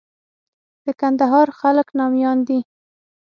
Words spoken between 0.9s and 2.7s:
کندهار خلک ناميان دي.